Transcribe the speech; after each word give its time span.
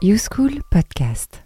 YouSchool 0.00 0.62
Podcast. 0.70 1.42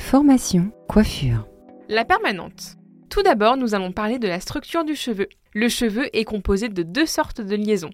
Formation 0.00 0.72
coiffure. 0.88 1.46
La 1.88 2.04
permanente. 2.04 2.74
Tout 3.10 3.22
d'abord, 3.22 3.56
nous 3.56 3.76
allons 3.76 3.92
parler 3.92 4.18
de 4.18 4.26
la 4.26 4.40
structure 4.40 4.84
du 4.84 4.96
cheveu. 4.96 5.28
Le 5.54 5.68
cheveu 5.68 6.08
est 6.16 6.24
composé 6.24 6.68
de 6.68 6.82
deux 6.82 7.06
sortes 7.06 7.40
de 7.40 7.54
liaisons. 7.54 7.92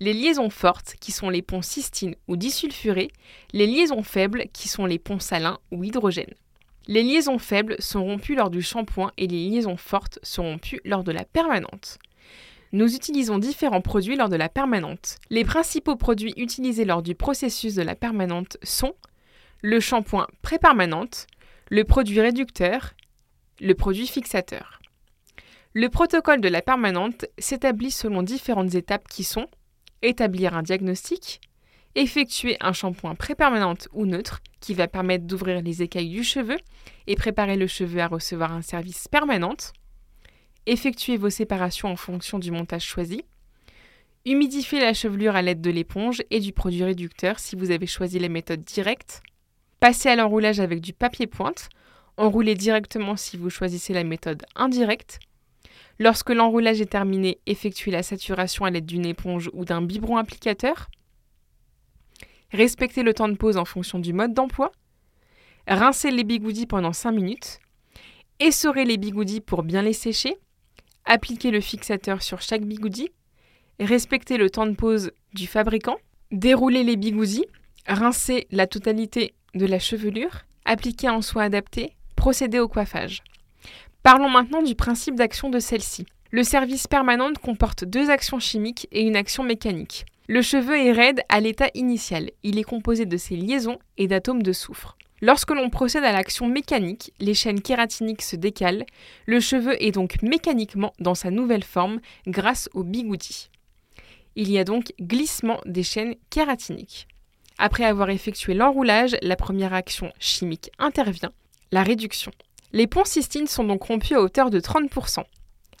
Les 0.00 0.12
liaisons 0.12 0.50
fortes, 0.50 0.96
qui 1.00 1.12
sont 1.12 1.30
les 1.30 1.40
ponts 1.40 1.62
cystine 1.62 2.16
ou 2.26 2.34
disulfurés, 2.34 3.12
les 3.52 3.68
liaisons 3.68 4.02
faibles, 4.02 4.46
qui 4.52 4.66
sont 4.66 4.86
les 4.86 4.98
ponts 4.98 5.20
salins 5.20 5.60
ou 5.70 5.84
hydrogène. 5.84 6.34
Les 6.88 7.04
liaisons 7.04 7.38
faibles 7.38 7.76
sont 7.78 8.02
rompues 8.02 8.34
lors 8.34 8.50
du 8.50 8.60
shampoing 8.60 9.12
et 9.18 9.28
les 9.28 9.48
liaisons 9.48 9.76
fortes 9.76 10.18
sont 10.24 10.42
rompues 10.42 10.80
lors 10.84 11.04
de 11.04 11.12
la 11.12 11.24
permanente. 11.24 12.00
Nous 12.72 12.94
utilisons 12.94 13.38
différents 13.38 13.80
produits 13.80 14.16
lors 14.16 14.28
de 14.28 14.36
la 14.36 14.48
permanente. 14.48 15.18
Les 15.28 15.44
principaux 15.44 15.96
produits 15.96 16.34
utilisés 16.36 16.84
lors 16.84 17.02
du 17.02 17.14
processus 17.14 17.74
de 17.74 17.82
la 17.82 17.96
permanente 17.96 18.58
sont 18.62 18.94
le 19.62 19.80
shampoing 19.80 20.28
pré-permanente, 20.42 21.26
le 21.68 21.84
produit 21.84 22.20
réducteur, 22.20 22.94
le 23.60 23.74
produit 23.74 24.06
fixateur. 24.06 24.80
Le 25.74 25.88
protocole 25.88 26.40
de 26.40 26.48
la 26.48 26.62
permanente 26.62 27.26
s'établit 27.38 27.90
selon 27.90 28.22
différentes 28.22 28.74
étapes 28.74 29.08
qui 29.08 29.24
sont 29.24 29.46
établir 30.02 30.56
un 30.56 30.62
diagnostic, 30.62 31.40
effectuer 31.94 32.56
un 32.60 32.72
shampoing 32.72 33.14
pré-permanente 33.14 33.88
ou 33.92 34.06
neutre 34.06 34.40
qui 34.60 34.74
va 34.74 34.88
permettre 34.88 35.26
d'ouvrir 35.26 35.60
les 35.62 35.82
écailles 35.82 36.08
du 36.08 36.24
cheveu 36.24 36.56
et 37.06 37.16
préparer 37.16 37.56
le 37.56 37.66
cheveu 37.66 38.00
à 38.00 38.06
recevoir 38.06 38.52
un 38.52 38.62
service 38.62 39.08
permanente, 39.08 39.72
effectuez 40.66 41.16
vos 41.16 41.30
séparations 41.30 41.88
en 41.88 41.96
fonction 41.96 42.38
du 42.38 42.50
montage 42.50 42.84
choisi, 42.84 43.24
humidifiez 44.24 44.80
la 44.80 44.94
chevelure 44.94 45.36
à 45.36 45.42
l'aide 45.42 45.60
de 45.60 45.70
l'éponge 45.70 46.22
et 46.30 46.40
du 46.40 46.52
produit 46.52 46.84
réducteur 46.84 47.38
si 47.38 47.56
vous 47.56 47.70
avez 47.70 47.86
choisi 47.86 48.18
les 48.18 48.28
méthodes 48.28 48.64
directes, 48.64 49.22
passez 49.80 50.08
à 50.08 50.16
l'enroulage 50.16 50.60
avec 50.60 50.80
du 50.80 50.92
papier 50.92 51.26
pointe, 51.26 51.68
enroulez 52.16 52.54
directement 52.54 53.16
si 53.16 53.36
vous 53.36 53.50
choisissez 53.50 53.92
la 53.94 54.04
méthode 54.04 54.44
indirecte, 54.54 55.20
Lorsque 56.00 56.30
l'enroulage 56.30 56.80
est 56.80 56.86
terminé, 56.86 57.40
effectuez 57.44 57.90
la 57.90 58.02
saturation 58.02 58.64
à 58.64 58.70
l'aide 58.70 58.86
d'une 58.86 59.04
éponge 59.04 59.50
ou 59.52 59.66
d'un 59.66 59.82
biberon 59.82 60.16
applicateur. 60.16 60.88
Respectez 62.52 63.02
le 63.02 63.12
temps 63.12 63.28
de 63.28 63.36
pause 63.36 63.58
en 63.58 63.66
fonction 63.66 63.98
du 63.98 64.14
mode 64.14 64.32
d'emploi. 64.32 64.72
Rincez 65.68 66.10
les 66.10 66.24
bigoudis 66.24 66.66
pendant 66.66 66.94
5 66.94 67.12
minutes. 67.12 67.60
Essorez 68.38 68.86
les 68.86 68.96
bigoudis 68.96 69.42
pour 69.42 69.62
bien 69.62 69.82
les 69.82 69.92
sécher. 69.92 70.38
Appliquez 71.04 71.50
le 71.50 71.60
fixateur 71.60 72.22
sur 72.22 72.40
chaque 72.40 72.64
bigoudi. 72.64 73.10
Respectez 73.78 74.36
le 74.36 74.50
temps 74.50 74.66
de 74.66 74.74
pause 74.74 75.10
du 75.34 75.46
fabricant. 75.46 75.96
Déroulez 76.30 76.84
les 76.84 76.96
bigoudis. 76.96 77.46
Rincez 77.86 78.46
la 78.50 78.66
totalité 78.66 79.34
de 79.54 79.66
la 79.66 79.78
chevelure. 79.78 80.42
Appliquez 80.64 81.08
un 81.08 81.22
soin 81.22 81.44
adapté. 81.44 81.94
Procédez 82.16 82.58
au 82.58 82.68
coiffage. 82.68 83.22
Parlons 84.02 84.30
maintenant 84.30 84.62
du 84.62 84.74
principe 84.74 85.14
d'action 85.14 85.50
de 85.50 85.58
celle-ci. 85.58 86.06
Le 86.30 86.44
service 86.44 86.86
permanent 86.86 87.32
comporte 87.42 87.84
deux 87.84 88.08
actions 88.08 88.38
chimiques 88.38 88.86
et 88.92 89.02
une 89.02 89.16
action 89.16 89.42
mécanique. 89.42 90.06
Le 90.28 90.42
cheveu 90.42 90.78
est 90.78 90.92
raide 90.92 91.22
à 91.28 91.40
l'état 91.40 91.70
initial. 91.74 92.30
Il 92.44 92.58
est 92.58 92.62
composé 92.62 93.04
de 93.04 93.16
ces 93.16 93.34
liaisons 93.34 93.78
et 93.98 94.06
d'atomes 94.06 94.42
de 94.42 94.52
soufre. 94.52 94.96
Lorsque 95.22 95.50
l'on 95.50 95.68
procède 95.68 96.04
à 96.04 96.12
l'action 96.12 96.46
mécanique, 96.46 97.12
les 97.20 97.34
chaînes 97.34 97.60
kératiniques 97.60 98.22
se 98.22 98.36
décalent, 98.36 98.86
le 99.26 99.40
cheveu 99.40 99.82
est 99.82 99.92
donc 99.92 100.22
mécaniquement 100.22 100.92
dans 100.98 101.14
sa 101.14 101.30
nouvelle 101.30 101.64
forme 101.64 102.00
grâce 102.26 102.70
au 102.72 102.84
bigoudi. 102.84 103.50
Il 104.36 104.50
y 104.50 104.58
a 104.58 104.64
donc 104.64 104.94
glissement 105.00 105.60
des 105.66 105.82
chaînes 105.82 106.14
kératiniques. 106.30 107.06
Après 107.58 107.84
avoir 107.84 108.08
effectué 108.08 108.54
l'enroulage, 108.54 109.16
la 109.20 109.36
première 109.36 109.74
action 109.74 110.10
chimique 110.18 110.70
intervient, 110.78 111.32
la 111.72 111.82
réduction. 111.82 112.32
Les 112.72 112.86
ponts 112.86 113.04
cystines 113.04 113.48
sont 113.48 113.64
donc 113.64 113.82
rompus 113.82 114.12
à 114.12 114.22
hauteur 114.22 114.48
de 114.48 114.60
30%. 114.60 115.24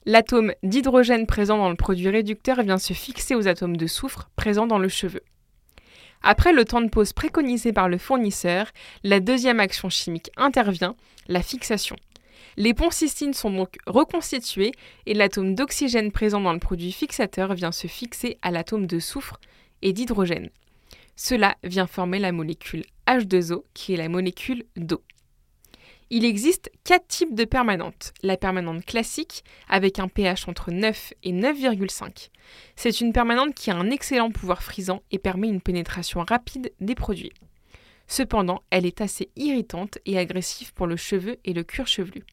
L'atome 0.04 0.52
d'hydrogène 0.62 1.26
présent 1.26 1.56
dans 1.56 1.70
le 1.70 1.76
produit 1.76 2.10
réducteur 2.10 2.62
vient 2.62 2.78
se 2.78 2.92
fixer 2.92 3.34
aux 3.34 3.48
atomes 3.48 3.76
de 3.76 3.86
soufre 3.86 4.28
présents 4.36 4.66
dans 4.66 4.78
le 4.78 4.88
cheveu. 4.88 5.22
Après 6.22 6.52
le 6.52 6.64
temps 6.64 6.82
de 6.82 6.88
pause 6.88 7.12
préconisé 7.12 7.72
par 7.72 7.88
le 7.88 7.98
fournisseur, 7.98 8.70
la 9.04 9.20
deuxième 9.20 9.60
action 9.60 9.88
chimique 9.88 10.30
intervient, 10.36 10.94
la 11.28 11.42
fixation. 11.42 11.96
Les 12.56 12.74
ponts 12.74 12.90
cystines 12.90 13.32
sont 13.32 13.50
donc 13.50 13.78
reconstitués 13.86 14.72
et 15.06 15.14
l'atome 15.14 15.54
d'oxygène 15.54 16.12
présent 16.12 16.40
dans 16.40 16.52
le 16.52 16.58
produit 16.58 16.92
fixateur 16.92 17.54
vient 17.54 17.72
se 17.72 17.86
fixer 17.86 18.36
à 18.42 18.50
l'atome 18.50 18.86
de 18.86 18.98
soufre 18.98 19.40
et 19.82 19.92
d'hydrogène. 19.92 20.50
Cela 21.16 21.56
vient 21.64 21.86
former 21.86 22.18
la 22.18 22.32
molécule 22.32 22.84
H2O 23.06 23.62
qui 23.72 23.94
est 23.94 23.96
la 23.96 24.08
molécule 24.08 24.64
d'eau. 24.76 25.02
Il 26.12 26.24
existe 26.24 26.72
quatre 26.82 27.06
types 27.06 27.36
de 27.36 27.44
permanentes. 27.44 28.12
La 28.24 28.36
permanente 28.36 28.84
classique, 28.84 29.44
avec 29.68 30.00
un 30.00 30.08
pH 30.08 30.48
entre 30.48 30.72
9 30.72 31.14
et 31.22 31.32
9,5. 31.32 32.30
C'est 32.74 33.00
une 33.00 33.12
permanente 33.12 33.54
qui 33.54 33.70
a 33.70 33.76
un 33.76 33.90
excellent 33.90 34.32
pouvoir 34.32 34.64
frisant 34.64 35.02
et 35.12 35.20
permet 35.20 35.48
une 35.48 35.60
pénétration 35.60 36.24
rapide 36.28 36.72
des 36.80 36.96
produits. 36.96 37.32
Cependant, 38.08 38.64
elle 38.70 38.86
est 38.86 39.00
assez 39.00 39.30
irritante 39.36 39.98
et 40.04 40.18
agressive 40.18 40.74
pour 40.74 40.88
le 40.88 40.96
cheveu 40.96 41.36
et 41.44 41.52
le 41.52 41.62
cuir 41.62 41.86
chevelu. 41.86 42.24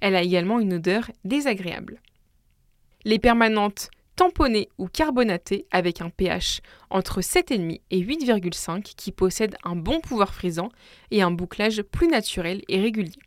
Elle 0.00 0.14
a 0.14 0.22
également 0.22 0.60
une 0.60 0.74
odeur 0.74 1.10
désagréable. 1.24 2.02
Les 3.06 3.18
permanentes 3.18 3.90
tamponné 4.20 4.68
ou 4.76 4.86
carbonaté 4.86 5.64
avec 5.70 6.02
un 6.02 6.10
pH 6.10 6.60
entre 6.90 7.22
7,5 7.22 7.80
et 7.90 8.00
8,5 8.02 8.82
qui 8.82 9.12
possède 9.12 9.56
un 9.64 9.76
bon 9.76 10.00
pouvoir 10.00 10.34
frisant 10.34 10.68
et 11.10 11.22
un 11.22 11.30
bouclage 11.30 11.80
plus 11.80 12.06
naturel 12.06 12.60
et 12.68 12.82
régulier. 12.82 13.18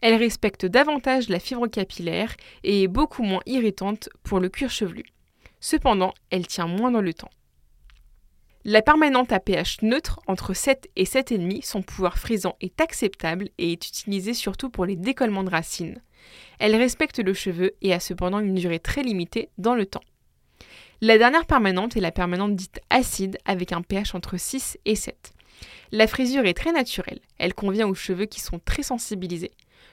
Elle 0.00 0.16
respecte 0.16 0.66
davantage 0.66 1.28
la 1.28 1.38
fibre 1.38 1.68
capillaire 1.68 2.34
et 2.64 2.82
est 2.82 2.88
beaucoup 2.88 3.22
moins 3.22 3.42
irritante 3.46 4.08
pour 4.24 4.40
le 4.40 4.48
cuir 4.48 4.68
chevelu. 4.68 5.04
Cependant, 5.60 6.12
elle 6.30 6.48
tient 6.48 6.66
moins 6.66 6.90
dans 6.90 7.02
le 7.02 7.14
temps. 7.14 7.30
La 8.66 8.82
permanente 8.82 9.32
à 9.32 9.40
pH 9.40 9.80
neutre 9.80 10.20
entre 10.26 10.52
7 10.52 10.90
et 10.94 11.04
7,5, 11.04 11.64
son 11.64 11.80
pouvoir 11.80 12.18
frisant 12.18 12.56
est 12.60 12.78
acceptable 12.82 13.48
et 13.56 13.72
est 13.72 13.88
utilisé 13.88 14.34
surtout 14.34 14.68
pour 14.68 14.84
les 14.84 14.96
décollements 14.96 15.44
de 15.44 15.50
racines. 15.50 16.02
Elle 16.58 16.76
respecte 16.76 17.18
le 17.20 17.32
cheveu 17.32 17.72
et 17.80 17.94
a 17.94 18.00
cependant 18.00 18.38
une 18.38 18.54
durée 18.54 18.78
très 18.78 19.02
limitée 19.02 19.48
dans 19.56 19.74
le 19.74 19.86
temps. 19.86 20.02
La 21.00 21.16
dernière 21.16 21.46
permanente 21.46 21.96
est 21.96 22.02
la 22.02 22.12
permanente 22.12 22.54
dite 22.54 22.80
acide 22.90 23.38
avec 23.46 23.72
un 23.72 23.80
pH 23.80 24.14
entre 24.14 24.36
6 24.36 24.76
et 24.84 24.94
7. 24.94 25.32
La 25.90 26.06
frisure 26.06 26.44
est 26.44 26.52
très 26.52 26.72
naturelle, 26.72 27.20
elle 27.38 27.54
convient 27.54 27.88
aux 27.88 27.94
cheveux 27.94 28.26
qui 28.26 28.40
sont 28.40 28.60
très 28.62 28.82
sensibilisés. 28.82 29.52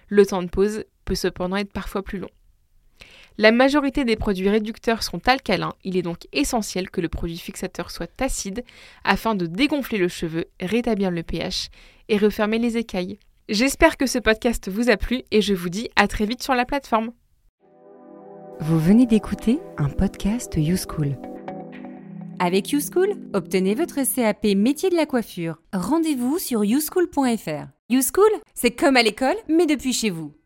Le 0.09 0.25
temps 0.25 0.43
de 0.43 0.49
pause 0.49 0.83
peut 1.05 1.15
cependant 1.15 1.55
être 1.55 1.71
parfois 1.71 2.03
plus 2.03 2.19
long. 2.19 2.29
La 3.39 3.51
majorité 3.51 4.03
des 4.03 4.15
produits 4.15 4.49
réducteurs 4.49 5.03
sont 5.03 5.27
alcalins, 5.27 5.75
il 5.83 5.95
est 5.95 6.01
donc 6.01 6.27
essentiel 6.33 6.89
que 6.89 7.01
le 7.01 7.07
produit 7.07 7.37
fixateur 7.37 7.91
soit 7.91 8.09
acide 8.19 8.63
afin 9.03 9.35
de 9.35 9.45
dégonfler 9.45 9.99
le 9.99 10.07
cheveu, 10.07 10.45
rétablir 10.59 11.11
le 11.11 11.21
pH 11.21 11.69
et 12.09 12.17
refermer 12.17 12.57
les 12.57 12.77
écailles. 12.77 13.19
J'espère 13.47 13.97
que 13.97 14.07
ce 14.07 14.17
podcast 14.17 14.69
vous 14.69 14.89
a 14.89 14.97
plu 14.97 15.21
et 15.29 15.43
je 15.43 15.53
vous 15.53 15.69
dis 15.69 15.89
à 15.95 16.07
très 16.07 16.25
vite 16.25 16.41
sur 16.41 16.55
la 16.55 16.65
plateforme. 16.65 17.11
Vous 18.59 18.79
venez 18.79 19.05
d'écouter 19.05 19.59
un 19.77 19.89
podcast 19.89 20.55
YouSchool. 20.57 21.15
Avec 22.39 22.71
YouSchool, 22.71 23.13
obtenez 23.33 23.75
votre 23.75 23.99
CAP 24.15 24.45
métier 24.55 24.89
de 24.89 24.95
la 24.95 25.05
coiffure. 25.05 25.61
Rendez-vous 25.73 26.39
sur 26.39 26.65
youschool.fr. 26.65 27.67
YouSchool, 27.89 28.31
c'est 28.55 28.71
comme 28.71 28.97
à 28.97 29.03
l'école, 29.03 29.37
mais 29.47 29.67
depuis 29.67 29.93
chez 29.93 30.09
vous. 30.09 30.36